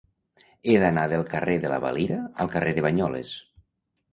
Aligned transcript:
He 0.71 0.77
d'anar 0.83 1.03
del 1.11 1.25
carrer 1.33 1.57
de 1.65 1.71
la 1.73 1.79
Valira 1.85 2.17
al 2.45 2.51
carrer 2.57 2.75
de 2.79 2.85
Banyoles. 2.87 3.37